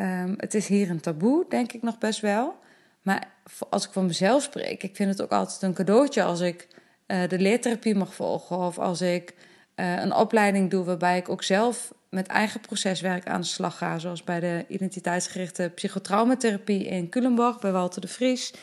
Um, 0.00 0.34
het 0.36 0.54
is 0.54 0.68
hier 0.68 0.90
een 0.90 1.00
taboe, 1.00 1.44
denk 1.48 1.72
ik 1.72 1.82
nog 1.82 1.98
best 1.98 2.20
wel. 2.20 2.56
Maar 3.02 3.30
als 3.70 3.86
ik 3.86 3.92
van 3.92 4.06
mezelf 4.06 4.42
spreek, 4.42 4.82
ik 4.82 4.96
vind 4.96 5.10
het 5.10 5.22
ook 5.22 5.30
altijd 5.30 5.62
een 5.62 5.74
cadeautje 5.74 6.22
als 6.22 6.40
ik 6.40 6.68
uh, 7.06 7.28
de 7.28 7.38
leertherapie 7.38 7.94
mag 7.94 8.14
volgen. 8.14 8.56
Of 8.56 8.78
als 8.78 9.00
ik 9.00 9.34
uh, 9.76 10.00
een 10.02 10.14
opleiding 10.14 10.70
doe 10.70 10.84
waarbij 10.84 11.18
ik 11.18 11.28
ook 11.28 11.42
zelf 11.42 11.94
met 12.10 12.26
eigen 12.26 12.60
proceswerk 12.60 13.28
aan 13.28 13.40
de 13.40 13.46
slag 13.46 13.78
ga. 13.78 13.98
Zoals 13.98 14.24
bij 14.24 14.40
de 14.40 14.64
identiteitsgerichte 14.68 15.72
psychotraumatherapie 15.74 16.84
in 16.84 17.08
Culemborg 17.08 17.58
bij 17.58 17.72
Walter 17.72 18.00
de 18.00 18.08
Vries. 18.08 18.54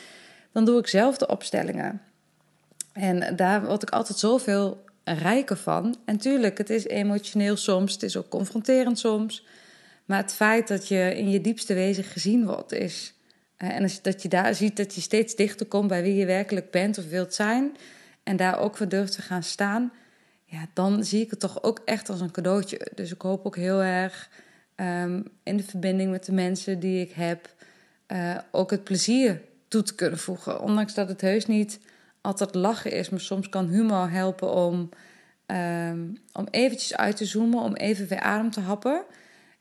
Dan 0.52 0.64
doe 0.64 0.78
ik 0.78 0.86
zelf 0.86 1.16
de 1.16 1.26
opstellingen. 1.26 2.02
En 2.92 3.36
daar 3.36 3.66
word 3.66 3.82
ik 3.82 3.90
altijd 3.90 4.18
zoveel 4.18 4.84
rijker 5.14 5.56
van. 5.56 5.96
En 6.04 6.16
tuurlijk, 6.16 6.58
het 6.58 6.70
is 6.70 6.86
emotioneel 6.86 7.56
soms, 7.56 7.92
het 7.92 8.02
is 8.02 8.16
ook 8.16 8.28
confronterend 8.28 8.98
soms. 8.98 9.46
Maar 10.04 10.18
het 10.18 10.32
feit 10.32 10.68
dat 10.68 10.88
je 10.88 11.14
in 11.16 11.30
je 11.30 11.40
diepste 11.40 11.74
wezen 11.74 12.04
gezien 12.04 12.46
wordt, 12.46 12.72
is 12.72 13.14
en 13.56 13.90
dat 14.02 14.22
je 14.22 14.28
daar 14.28 14.54
ziet 14.54 14.76
dat 14.76 14.94
je 14.94 15.00
steeds 15.00 15.34
dichter 15.34 15.66
komt 15.66 15.88
bij 15.88 16.02
wie 16.02 16.14
je 16.14 16.26
werkelijk 16.26 16.70
bent 16.70 16.98
of 16.98 17.08
wilt 17.08 17.34
zijn. 17.34 17.76
En 18.22 18.36
daar 18.36 18.58
ook 18.58 18.76
voor 18.76 18.88
durft 18.88 19.12
te 19.12 19.22
gaan 19.22 19.42
staan. 19.42 19.92
Ja, 20.44 20.66
dan 20.72 21.04
zie 21.04 21.20
ik 21.20 21.30
het 21.30 21.40
toch 21.40 21.62
ook 21.62 21.80
echt 21.84 22.08
als 22.08 22.20
een 22.20 22.30
cadeautje. 22.30 22.90
Dus 22.94 23.12
ik 23.12 23.22
hoop 23.22 23.46
ook 23.46 23.56
heel 23.56 23.82
erg 23.82 24.30
ehm, 24.74 25.22
in 25.42 25.56
de 25.56 25.62
verbinding 25.62 26.10
met 26.10 26.24
de 26.24 26.32
mensen 26.32 26.80
die 26.80 27.00
ik 27.00 27.12
heb. 27.12 27.54
Uh, 28.12 28.38
ook 28.50 28.70
het 28.70 28.84
plezier 28.84 29.40
toe 29.68 29.82
te 29.82 29.94
kunnen 29.94 30.18
voegen. 30.18 30.60
Ondanks 30.60 30.94
dat 30.94 31.08
het 31.08 31.20
heus 31.20 31.46
niet 31.46 31.80
altijd 32.26 32.54
lachen 32.54 32.92
is. 32.92 33.08
Maar 33.08 33.20
soms 33.20 33.48
kan 33.48 33.68
humor 33.68 34.10
helpen 34.10 34.52
om, 34.52 34.88
um, 35.46 36.18
om 36.32 36.46
eventjes 36.50 36.96
uit 36.96 37.16
te 37.16 37.24
zoomen. 37.24 37.60
Om 37.60 37.74
even 37.74 38.08
weer 38.08 38.20
adem 38.20 38.50
te 38.50 38.60
happen. 38.60 39.04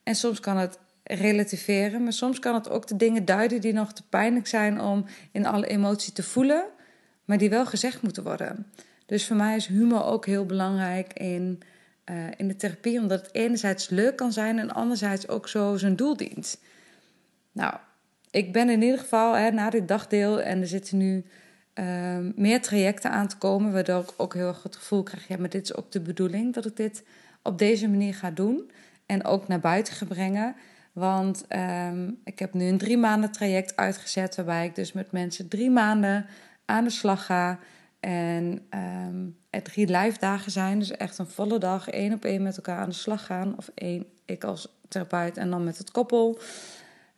En 0.04 0.16
soms 0.16 0.40
kan 0.40 0.58
het 0.58 0.80
relativeren. 1.04 2.04
Maar 2.04 2.14
soms 2.14 2.40
kan 2.40 2.54
het 2.54 2.70
ook 2.70 2.88
de 2.88 2.96
dingen 2.96 3.26
duiden 3.26 3.62
die 3.62 3.74
nog 3.74 3.94
te 3.94 4.04
pijnlijk 4.10 4.48
zijn 4.48 4.82
om 4.82 5.06
in 5.32 5.46
alle 5.46 5.68
emotie 5.68 6.14
te 6.14 6.24
voelen, 6.24 6.66
maar 7.26 7.38
die 7.38 7.50
wel 7.50 7.66
gezegd 7.66 8.02
moeten 8.02 8.24
worden. 8.24 8.72
Dus 9.06 9.28
voor 9.28 9.36
mij 9.36 9.56
is 9.56 9.68
humor 9.68 10.04
ook 10.04 10.26
heel 10.26 10.46
belangrijk 10.46 11.14
in, 11.14 11.60
uh, 12.06 12.16
in 12.38 12.48
de 12.48 12.56
therapie, 12.56 13.00
omdat 13.00 13.22
het 13.22 13.36
enerzijds 13.36 13.90
leuk 13.90 14.16
kan 14.16 14.32
zijn 14.32 14.60
en 14.60 14.72
anderzijds 14.72 15.28
ook 15.28 15.48
zo 15.48 15.78
zijn 15.78 15.96
doel 15.96 16.18
dient. 16.18 16.58
Nou, 17.52 17.74
ik 18.32 18.54
ben 18.54 18.70
in 18.70 18.82
ieder 18.82 19.00
geval 19.00 19.34
hè, 19.34 19.52
na 19.52 19.70
dit 19.70 19.88
dagdeel 19.88 20.42
en 20.42 20.62
er 20.62 20.68
zitten 20.68 20.98
nu 20.98 21.26
uh, 21.79 22.17
meer 22.36 22.62
trajecten 22.62 23.12
aan 23.12 23.27
te 23.27 23.38
komen, 23.38 23.72
waardoor 23.72 24.01
ik 24.01 24.13
ook 24.17 24.34
heel 24.34 24.48
erg 24.48 24.63
het 24.63 24.75
gevoel 24.75 25.03
krijg: 25.03 25.27
ja, 25.27 25.38
maar 25.38 25.50
dit 25.50 25.63
is 25.63 25.75
ook 25.75 25.91
de 25.91 26.01
bedoeling 26.01 26.53
dat 26.53 26.65
ik 26.65 26.75
dit 26.75 27.03
op 27.44 27.58
deze 27.58 27.89
manier 27.89 28.13
ga 28.13 28.32
doen 28.32 28.72
en 29.05 29.25
ook 29.25 29.48
naar 29.48 29.60
buiten 29.60 29.94
ga 29.94 30.05
brengen. 30.05 30.55
Want 30.94 31.46
um, 31.50 32.20
ik 32.24 32.39
heb 32.39 32.53
nu 32.53 32.67
een 32.67 32.77
drie 32.77 32.98
maanden 32.98 33.32
traject 33.32 33.75
uitgezet, 33.75 34.36
waarbij 34.36 34.65
ik 34.65 34.75
dus 34.75 34.91
met 34.91 35.12
mensen 35.12 35.48
drie 35.48 35.70
maanden 35.70 36.25
aan 36.65 36.84
de 36.84 36.89
slag 36.89 37.25
ga. 37.25 37.60
En 38.00 38.62
um, 38.70 39.38
er 39.50 39.62
drie 39.62 39.98
live 39.98 40.20
dagen 40.20 40.51
zijn, 40.51 40.79
dus 40.79 40.91
echt 40.91 41.17
een 41.17 41.27
volle 41.27 41.60
dag, 41.60 41.89
één 41.89 42.13
op 42.13 42.25
één 42.25 42.41
met 42.41 42.55
elkaar 42.55 42.79
aan 42.79 42.89
de 42.89 42.96
slag 42.96 43.25
gaan. 43.25 43.58
Of 43.58 43.72
één, 43.74 44.05
ik 44.25 44.44
als 44.44 44.67
therapeut 44.88 45.38
en 45.38 45.50
dan 45.50 45.63
met 45.63 45.77
het 45.77 45.91
koppel 45.91 46.39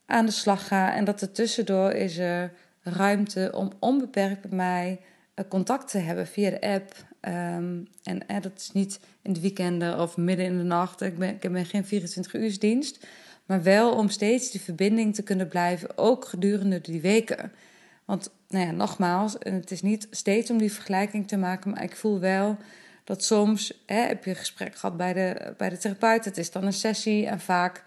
aan 0.06 0.26
de 0.26 0.32
slag 0.32 0.68
ga. 0.68 0.94
En 0.96 1.06
dat 1.06 1.22
er 1.22 1.32
tussendoor 1.32 1.92
is 1.92 2.18
er 2.18 2.52
ruimte 2.90 3.52
om 3.54 3.72
onbeperkt 3.80 4.42
met 4.42 4.52
mij 4.52 5.00
eh, 5.34 5.46
contact 5.48 5.92
te 5.92 5.98
hebben 5.98 6.28
via 6.28 6.50
de 6.50 6.62
app. 6.62 6.94
Um, 7.22 7.88
en 8.04 8.28
eh, 8.28 8.42
dat 8.42 8.52
is 8.56 8.72
niet 8.72 9.00
in 9.22 9.34
de 9.34 9.40
weekenden 9.40 10.00
of 10.00 10.18
midden 10.18 10.46
in 10.46 10.58
de 10.58 10.64
nacht. 10.64 11.02
Ik 11.02 11.18
ben, 11.18 11.30
ik 11.30 11.52
ben 11.52 11.66
geen 11.66 11.86
24 11.86 12.34
uur 12.34 12.60
dienst. 12.60 13.08
Maar 13.46 13.64
wel 13.64 13.94
om 13.94 14.10
steeds 14.10 14.52
die 14.52 14.62
verbinding 14.62 15.16
te 15.16 15.24
kunnen 15.24 15.48
blijven, 15.48 15.98
ook 15.98 16.26
gedurende 16.26 16.82
die 16.82 17.02
weken. 17.02 17.52
Want, 18.06 18.30
nou 18.48 18.66
ja, 18.66 18.72
nogmaals, 18.72 19.36
het 19.40 19.72
is 19.72 19.82
niet 19.82 20.08
steeds 20.12 20.50
om 20.50 20.58
die 20.58 20.72
vergelijking 20.72 21.28
te 21.28 21.38
maken, 21.38 21.72
maar 21.72 21.84
ik 21.84 21.96
voel 21.96 22.20
wel 22.20 22.58
dat 23.04 23.24
soms 23.24 23.84
heb 23.86 24.24
je 24.24 24.30
een 24.30 24.36
gesprek 24.36 24.76
gehad 24.76 24.98
bij 24.98 25.14
de, 25.14 25.54
bij 25.58 25.70
de 25.70 25.78
therapeut, 25.78 26.26
het 26.26 26.38
is 26.38 26.52
dan 26.52 26.64
een 26.64 26.74
sessie 26.74 27.28
en 27.28 27.40
vaak 27.40 27.84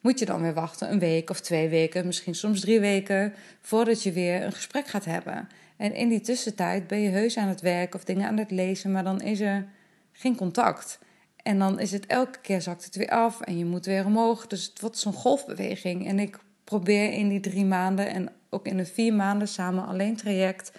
moet 0.00 0.18
je 0.18 0.24
dan 0.24 0.42
weer 0.42 0.54
wachten 0.54 0.92
een 0.92 0.98
week 0.98 1.30
of 1.30 1.40
twee 1.40 1.68
weken, 1.68 2.06
misschien 2.06 2.34
soms 2.34 2.60
drie 2.60 2.80
weken, 2.80 3.34
voordat 3.60 4.02
je 4.02 4.12
weer 4.12 4.42
een 4.42 4.52
gesprek 4.52 4.86
gaat 4.86 5.04
hebben. 5.04 5.48
En 5.76 5.94
in 5.94 6.08
die 6.08 6.20
tussentijd 6.20 6.86
ben 6.86 7.00
je 7.00 7.08
heus 7.08 7.36
aan 7.36 7.48
het 7.48 7.60
werk 7.60 7.94
of 7.94 8.04
dingen 8.04 8.28
aan 8.28 8.36
het 8.36 8.50
lezen, 8.50 8.92
maar 8.92 9.04
dan 9.04 9.20
is 9.20 9.40
er 9.40 9.68
geen 10.12 10.36
contact. 10.36 10.98
En 11.42 11.58
dan 11.58 11.80
is 11.80 11.92
het 11.92 12.06
elke 12.06 12.38
keer 12.40 12.62
zakt 12.62 12.84
het 12.84 12.96
weer 12.96 13.10
af 13.10 13.40
en 13.40 13.58
je 13.58 13.64
moet 13.64 13.86
weer 13.86 14.04
omhoog. 14.04 14.46
Dus 14.46 14.64
het 14.64 14.80
wordt 14.80 14.98
zo'n 14.98 15.12
golfbeweging. 15.12 16.06
En 16.06 16.18
ik 16.18 16.38
probeer 16.64 17.12
in 17.12 17.28
die 17.28 17.40
drie 17.40 17.64
maanden 17.64 18.08
en 18.08 18.28
ook 18.50 18.66
in 18.66 18.76
de 18.76 18.86
vier 18.86 19.14
maanden 19.14 19.48
samen 19.48 19.86
alleen 19.86 20.16
traject. 20.16 20.72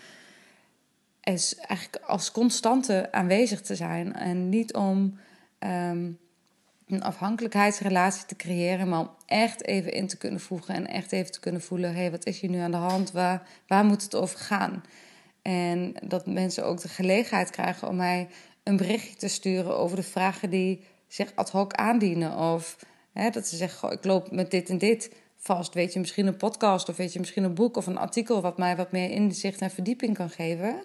Is 1.23 1.55
eigenlijk 1.55 2.05
als 2.05 2.31
constante 2.31 3.11
aanwezig 3.11 3.61
te 3.61 3.75
zijn. 3.75 4.13
En 4.13 4.49
niet 4.49 4.73
om 4.73 5.19
um, 5.59 6.17
een 6.91 7.03
afhankelijkheidsrelatie 7.03 8.25
te 8.25 8.35
creëren, 8.35 8.89
maar 8.89 8.99
om 8.99 9.09
echt 9.25 9.65
even 9.65 9.93
in 9.93 10.07
te 10.07 10.17
kunnen 10.17 10.39
voegen 10.39 10.75
en 10.75 10.87
echt 10.87 11.11
even 11.11 11.31
te 11.31 11.39
kunnen 11.39 11.61
voelen: 11.61 11.93
hé, 11.93 11.99
hey, 11.99 12.11
wat 12.11 12.25
is 12.25 12.39
hier 12.39 12.49
nu 12.49 12.59
aan 12.59 12.71
de 12.71 12.77
hand? 12.77 13.11
Waar, 13.11 13.47
waar 13.67 13.85
moet 13.85 14.03
het 14.03 14.15
over 14.15 14.39
gaan? 14.39 14.83
En 15.41 15.93
dat 16.03 16.25
mensen 16.25 16.65
ook 16.65 16.81
de 16.81 16.87
gelegenheid 16.87 17.49
krijgen 17.49 17.87
om 17.87 17.95
mij 17.95 18.27
een 18.63 18.77
berichtje 18.77 19.15
te 19.15 19.27
sturen 19.27 19.77
over 19.77 19.95
de 19.95 20.03
vragen 20.03 20.49
die 20.49 20.83
zich 21.07 21.31
ad 21.35 21.49
hoc 21.49 21.73
aandienen. 21.73 22.37
Of 22.37 22.77
hè, 23.13 23.29
dat 23.29 23.47
ze 23.47 23.55
zeggen, 23.55 23.79
goh, 23.79 23.91
ik 23.91 24.05
loop 24.05 24.31
met 24.31 24.51
dit 24.51 24.69
en 24.69 24.77
dit 24.77 25.11
vast. 25.37 25.73
Weet 25.73 25.93
je 25.93 25.99
misschien 25.99 26.27
een 26.27 26.37
podcast 26.37 26.89
of 26.89 26.95
weet 26.97 27.13
je 27.13 27.19
misschien 27.19 27.43
een 27.43 27.53
boek 27.53 27.77
of 27.77 27.87
een 27.87 27.97
artikel... 27.97 28.41
wat 28.41 28.57
mij 28.57 28.75
wat 28.75 28.91
meer 28.91 29.09
inzicht 29.09 29.61
en 29.61 29.71
verdieping 29.71 30.15
kan 30.15 30.29
geven. 30.29 30.83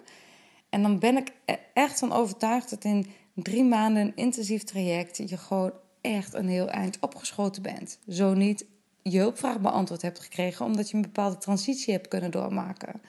En 0.69 0.81
dan 0.81 0.99
ben 0.99 1.17
ik 1.17 1.31
er 1.45 1.59
echt 1.73 1.99
van 1.99 2.13
overtuigd 2.13 2.69
dat 2.69 2.83
in 2.83 3.07
drie 3.33 3.63
maanden 3.63 4.01
een 4.01 4.15
intensief 4.15 4.63
traject... 4.63 5.17
je 5.17 5.37
gewoon 5.37 5.73
echt 6.15 6.33
een 6.33 6.47
heel 6.47 6.69
eind 6.69 6.97
opgeschoten 6.99 7.61
bent. 7.61 7.99
Zo 8.07 8.33
niet 8.33 8.65
je 9.01 9.17
hulpvraag 9.17 9.59
beantwoord 9.59 10.01
hebt 10.01 10.19
gekregen... 10.19 10.65
omdat 10.65 10.89
je 10.89 10.95
een 10.95 11.01
bepaalde 11.01 11.37
transitie 11.37 11.93
hebt 11.93 12.07
kunnen 12.07 12.31
doormaken. 12.31 13.01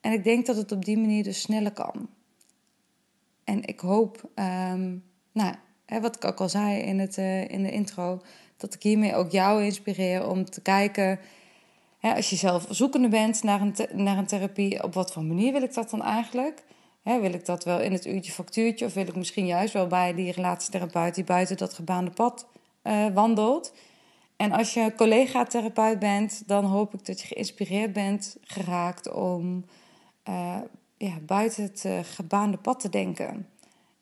En 0.00 0.12
ik 0.12 0.24
denk 0.24 0.46
dat 0.46 0.56
het 0.56 0.72
op 0.72 0.84
die 0.84 0.98
manier 0.98 1.22
dus 1.22 1.40
sneller 1.40 1.72
kan. 1.72 2.08
En 3.44 3.64
ik 3.64 3.80
hoop, 3.80 4.30
um, 4.34 5.04
nou, 5.32 5.54
hè, 5.86 6.00
wat 6.00 6.16
ik 6.16 6.24
ook 6.24 6.40
al 6.40 6.48
zei 6.48 6.80
in, 6.80 6.98
het, 6.98 7.18
uh, 7.18 7.48
in 7.48 7.62
de 7.62 7.70
intro, 7.70 8.22
dat 8.56 8.74
ik 8.74 8.82
hiermee 8.82 9.14
ook 9.14 9.30
jou 9.30 9.64
inspireer 9.64 10.28
om 10.28 10.44
te 10.44 10.60
kijken, 10.60 11.18
hè, 11.98 12.14
als 12.14 12.30
je 12.30 12.36
zelf 12.36 12.66
zoekende 12.70 13.08
bent 13.08 13.42
naar 13.42 13.60
een, 13.60 13.74
naar 13.92 14.18
een 14.18 14.26
therapie, 14.26 14.82
op 14.82 14.94
wat 14.94 15.12
voor 15.12 15.24
manier 15.24 15.52
wil 15.52 15.62
ik 15.62 15.74
dat 15.74 15.90
dan 15.90 16.02
eigenlijk? 16.02 16.62
Wil 17.02 17.32
ik 17.32 17.44
dat 17.44 17.64
wel 17.64 17.80
in 17.80 17.92
het 17.92 18.06
uurtje 18.06 18.32
factuurtje 18.32 18.86
of 18.86 18.94
wil 18.94 19.06
ik 19.06 19.16
misschien 19.16 19.46
juist 19.46 19.72
wel 19.72 19.86
bij 19.86 20.14
die 20.14 20.32
relatietherapeut 20.32 21.14
die 21.14 21.24
buiten 21.24 21.56
dat 21.56 21.74
gebaande 21.74 22.10
pad 22.10 22.46
uh, 22.82 23.06
wandelt? 23.14 23.74
En 24.36 24.52
als 24.52 24.74
je 24.74 24.92
collega-therapeut 24.96 25.98
bent, 25.98 26.42
dan 26.46 26.64
hoop 26.64 26.94
ik 26.94 27.06
dat 27.06 27.20
je 27.20 27.26
geïnspireerd 27.26 27.92
bent 27.92 28.36
geraakt 28.42 29.12
om 29.12 29.64
uh, 30.28 30.56
ja, 30.96 31.18
buiten 31.26 31.62
het 31.62 31.84
uh, 31.86 31.98
gebaande 32.02 32.56
pad 32.56 32.80
te 32.80 32.88
denken. 32.88 33.48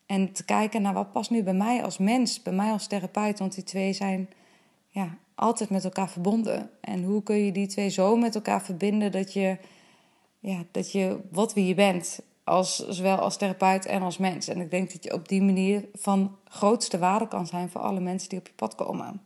En 0.06 0.32
te 0.32 0.44
kijken 0.44 0.82
naar 0.82 0.94
wat 0.94 1.12
past 1.12 1.30
nu 1.30 1.42
bij 1.42 1.54
mij 1.54 1.84
als 1.84 1.98
mens, 1.98 2.42
bij 2.42 2.52
mij 2.52 2.70
als 2.70 2.86
therapeut. 2.86 3.38
Want 3.38 3.54
die 3.54 3.64
twee 3.64 3.92
zijn 3.92 4.28
ja, 4.88 5.18
altijd 5.34 5.70
met 5.70 5.84
elkaar 5.84 6.08
verbonden. 6.10 6.70
En 6.80 7.02
hoe 7.02 7.22
kun 7.22 7.36
je 7.36 7.52
die 7.52 7.66
twee 7.66 7.88
zo 7.88 8.16
met 8.16 8.34
elkaar 8.34 8.62
verbinden 8.62 9.12
dat 9.12 9.32
je, 9.32 9.58
ja, 10.38 10.64
dat 10.70 10.92
je 10.92 11.20
wat 11.30 11.54
wie 11.54 11.66
je 11.66 11.74
bent, 11.74 12.20
als, 12.48 12.88
zowel 12.88 13.16
als 13.16 13.36
therapeut 13.36 13.86
en 13.86 14.02
als 14.02 14.18
mens. 14.18 14.48
En 14.48 14.60
ik 14.60 14.70
denk 14.70 14.92
dat 14.92 15.04
je 15.04 15.12
op 15.12 15.28
die 15.28 15.42
manier 15.42 15.88
van 15.94 16.36
grootste 16.44 16.98
waarde 16.98 17.28
kan 17.28 17.46
zijn 17.46 17.70
voor 17.70 17.80
alle 17.80 18.00
mensen 18.00 18.28
die 18.28 18.38
op 18.38 18.46
je 18.46 18.52
pad 18.52 18.74
komen. 18.74 19.22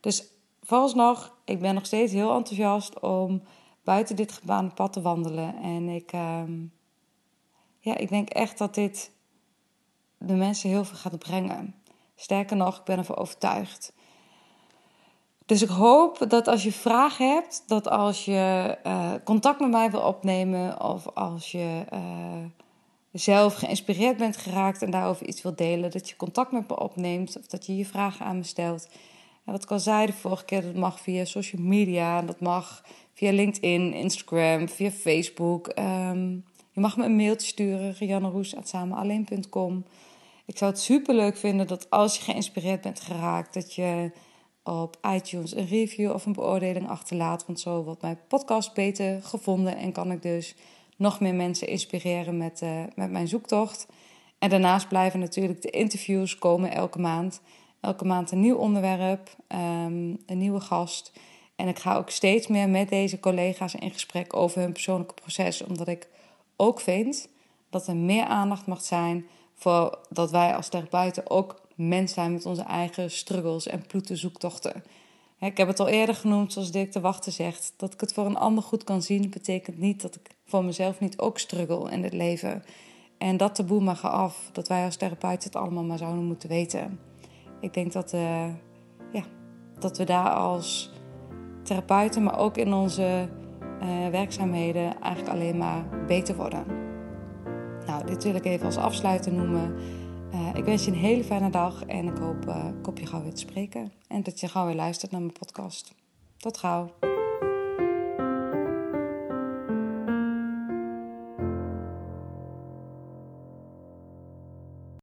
Dus 0.00 0.24
vooralsnog, 0.62 1.36
ik 1.44 1.60
ben 1.60 1.74
nog 1.74 1.86
steeds 1.86 2.12
heel 2.12 2.34
enthousiast 2.34 3.00
om 3.00 3.42
buiten 3.84 4.16
dit 4.16 4.32
gebaande 4.32 4.74
pad 4.74 4.92
te 4.92 5.00
wandelen. 5.00 5.56
En 5.62 5.88
ik, 5.88 6.12
uh, 6.12 6.42
ja, 7.80 7.96
ik 7.96 8.08
denk 8.08 8.28
echt 8.28 8.58
dat 8.58 8.74
dit 8.74 9.10
de 10.18 10.34
mensen 10.34 10.70
heel 10.70 10.84
veel 10.84 10.98
gaat 10.98 11.18
brengen. 11.18 11.74
Sterker 12.16 12.56
nog, 12.56 12.78
ik 12.78 12.84
ben 12.84 12.98
ervan 12.98 13.16
overtuigd. 13.16 13.92
Dus 15.48 15.62
ik 15.62 15.68
hoop 15.68 16.24
dat 16.28 16.48
als 16.48 16.62
je 16.62 16.72
vragen 16.72 17.34
hebt, 17.34 17.62
dat 17.66 17.88
als 17.88 18.24
je 18.24 18.76
uh, 18.86 19.12
contact 19.24 19.60
met 19.60 19.70
mij 19.70 19.90
wil 19.90 20.00
opnemen 20.00 20.82
of 20.82 21.06
als 21.14 21.52
je 21.52 21.84
uh, 21.92 22.00
zelf 23.12 23.54
geïnspireerd 23.54 24.16
bent 24.16 24.36
geraakt 24.36 24.82
en 24.82 24.90
daarover 24.90 25.26
iets 25.26 25.42
wil 25.42 25.54
delen, 25.54 25.90
dat 25.90 26.08
je 26.08 26.16
contact 26.16 26.52
met 26.52 26.68
me 26.68 26.80
opneemt 26.80 27.38
of 27.38 27.46
dat 27.46 27.66
je 27.66 27.76
je 27.76 27.86
vragen 27.86 28.26
aan 28.26 28.36
me 28.36 28.42
stelt. 28.42 28.88
En 29.44 29.52
wat 29.52 29.62
ik 29.62 29.70
al 29.70 29.78
zei 29.78 30.06
de 30.06 30.12
vorige 30.12 30.44
keer, 30.44 30.62
dat 30.62 30.74
mag 30.74 31.00
via 31.00 31.24
social 31.24 31.62
media, 31.62 32.22
dat 32.22 32.40
mag 32.40 32.82
via 33.14 33.32
LinkedIn, 33.32 33.92
Instagram, 33.92 34.68
via 34.68 34.90
Facebook. 34.90 35.72
Um, 35.78 36.44
je 36.72 36.80
mag 36.80 36.96
me 36.96 37.04
een 37.04 37.16
mailtje 37.16 37.46
sturen, 37.46 37.94
rianneroes.samenalleen.com. 37.98 39.84
Ik 40.46 40.58
zou 40.58 40.70
het 40.70 40.80
super 40.80 41.14
leuk 41.14 41.36
vinden 41.36 41.66
dat 41.66 41.90
als 41.90 42.16
je 42.16 42.22
geïnspireerd 42.22 42.80
bent 42.80 43.00
geraakt, 43.00 43.54
dat 43.54 43.74
je 43.74 44.10
op 44.62 44.98
iTunes 45.14 45.56
een 45.56 45.66
review 45.66 46.12
of 46.12 46.26
een 46.26 46.32
beoordeling 46.32 46.88
achterlaat. 46.88 47.46
Want 47.46 47.60
zo 47.60 47.82
wordt 47.82 48.02
mijn 48.02 48.18
podcast 48.28 48.74
beter 48.74 49.22
gevonden 49.22 49.76
en 49.76 49.92
kan 49.92 50.10
ik 50.10 50.22
dus 50.22 50.54
nog 50.96 51.20
meer 51.20 51.34
mensen 51.34 51.68
inspireren 51.68 52.36
met, 52.36 52.60
uh, 52.62 52.82
met 52.94 53.10
mijn 53.10 53.28
zoektocht. 53.28 53.86
En 54.38 54.50
daarnaast 54.50 54.88
blijven 54.88 55.20
natuurlijk 55.20 55.62
de 55.62 55.70
interviews 55.70 56.38
komen 56.38 56.72
elke 56.72 56.98
maand. 56.98 57.40
Elke 57.80 58.04
maand 58.04 58.30
een 58.30 58.40
nieuw 58.40 58.56
onderwerp, 58.56 59.36
um, 59.48 60.18
een 60.26 60.38
nieuwe 60.38 60.60
gast. 60.60 61.12
En 61.56 61.68
ik 61.68 61.78
ga 61.78 61.96
ook 61.96 62.10
steeds 62.10 62.46
meer 62.46 62.68
met 62.68 62.88
deze 62.88 63.20
collega's 63.20 63.74
in 63.74 63.90
gesprek 63.90 64.36
over 64.36 64.60
hun 64.60 64.72
persoonlijke 64.72 65.14
proces. 65.14 65.62
Omdat 65.62 65.88
ik 65.88 66.08
ook 66.56 66.80
vind 66.80 67.28
dat 67.70 67.86
er 67.86 67.96
meer 67.96 68.24
aandacht 68.24 68.66
mag 68.66 68.82
zijn 68.82 69.26
voor 69.54 69.98
dat 70.10 70.30
wij 70.30 70.54
als 70.54 70.68
therapeuten 70.68 71.30
ook 71.30 71.60
mens 71.78 72.12
zijn 72.12 72.32
met 72.32 72.46
onze 72.46 72.62
eigen 72.62 73.10
struggles 73.10 73.66
en 73.66 73.86
ploete 73.86 74.16
zoektochten. 74.16 74.82
Ik 75.40 75.56
heb 75.56 75.68
het 75.68 75.80
al 75.80 75.88
eerder 75.88 76.14
genoemd, 76.14 76.52
zoals 76.52 76.70
Dirk 76.70 76.92
de 76.92 77.00
Wachter 77.00 77.32
zegt. 77.32 77.72
Dat 77.76 77.92
ik 77.92 78.00
het 78.00 78.12
voor 78.12 78.26
een 78.26 78.36
ander 78.36 78.62
goed 78.62 78.84
kan 78.84 79.02
zien, 79.02 79.30
betekent 79.30 79.78
niet 79.78 80.02
dat 80.02 80.14
ik 80.14 80.30
voor 80.44 80.64
mezelf 80.64 81.00
niet 81.00 81.18
ook 81.18 81.38
struggle 81.38 81.90
in 81.90 82.02
het 82.02 82.12
leven. 82.12 82.62
En 83.18 83.36
dat 83.36 83.54
taboe 83.54 83.80
mag 83.80 84.04
af, 84.06 84.50
dat 84.52 84.68
wij 84.68 84.84
als 84.84 84.96
therapeut 84.96 85.44
het 85.44 85.56
allemaal 85.56 85.84
maar 85.84 85.98
zouden 85.98 86.24
moeten 86.24 86.48
weten. 86.48 87.00
Ik 87.60 87.74
denk 87.74 87.92
dat, 87.92 88.12
uh, 88.12 88.46
ja, 89.12 89.22
dat 89.78 89.98
we 89.98 90.04
daar 90.04 90.30
als 90.30 90.90
therapeuten, 91.62 92.22
maar 92.22 92.38
ook 92.38 92.56
in 92.56 92.72
onze 92.72 93.28
uh, 93.82 94.08
werkzaamheden 94.08 95.00
eigenlijk 95.00 95.34
alleen 95.34 95.56
maar 95.56 96.04
beter 96.06 96.36
worden. 96.36 96.64
Nou, 97.86 98.06
dit 98.06 98.24
wil 98.24 98.34
ik 98.34 98.44
even 98.44 98.66
als 98.66 98.76
afsluiter 98.76 99.32
noemen. 99.32 99.74
Uh, 100.32 100.54
ik 100.54 100.64
wens 100.64 100.84
je 100.84 100.90
een 100.90 100.96
hele 100.96 101.24
fijne 101.24 101.50
dag 101.50 101.84
en 101.84 102.06
ik 102.06 102.16
hoop, 102.16 102.46
uh, 102.46 102.64
je 102.94 103.06
gauw 103.06 103.22
weer 103.22 103.34
te 103.34 103.40
spreken. 103.40 103.92
En 104.08 104.22
dat 104.22 104.40
je 104.40 104.48
gauw 104.48 104.66
weer 104.66 104.74
luistert 104.74 105.10
naar 105.10 105.20
mijn 105.20 105.32
podcast. 105.32 105.94
Tot 106.36 106.58
gauw. 106.58 107.17